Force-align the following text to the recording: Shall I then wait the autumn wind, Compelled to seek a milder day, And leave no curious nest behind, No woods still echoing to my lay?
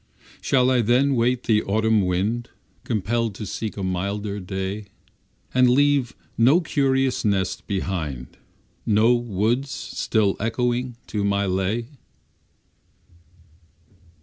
Shall 0.41 0.71
I 0.71 0.81
then 0.81 1.13
wait 1.13 1.43
the 1.43 1.61
autumn 1.61 2.01
wind, 2.07 2.49
Compelled 2.83 3.35
to 3.35 3.45
seek 3.45 3.77
a 3.77 3.83
milder 3.83 4.39
day, 4.39 4.85
And 5.53 5.69
leave 5.69 6.15
no 6.39 6.59
curious 6.59 7.23
nest 7.23 7.67
behind, 7.67 8.37
No 8.83 9.13
woods 9.13 9.69
still 9.69 10.35
echoing 10.39 10.95
to 11.05 11.23
my 11.23 11.45
lay? 11.45 11.89